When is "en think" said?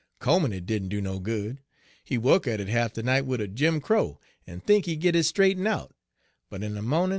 4.55-4.87